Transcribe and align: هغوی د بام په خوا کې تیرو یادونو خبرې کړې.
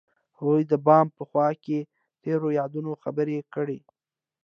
هغوی 0.37 0.61
د 0.71 0.73
بام 0.85 1.07
په 1.17 1.23
خوا 1.29 1.49
کې 1.63 1.79
تیرو 2.21 2.49
یادونو 2.59 2.91
خبرې 3.03 3.37
کړې. 3.53 3.79